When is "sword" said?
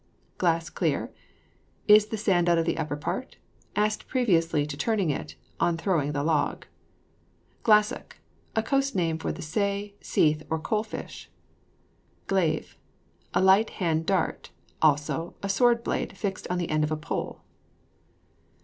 15.49-15.83